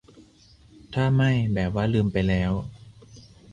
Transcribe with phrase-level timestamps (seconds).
[0.93, 2.51] ถ้าไม่ แบบว่าลืมไปแล้ว